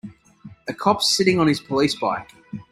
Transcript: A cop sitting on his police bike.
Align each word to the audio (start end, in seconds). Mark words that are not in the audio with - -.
A 0.67 0.73
cop 0.73 1.03
sitting 1.03 1.39
on 1.39 1.45
his 1.45 1.59
police 1.59 1.93
bike. 1.93 2.31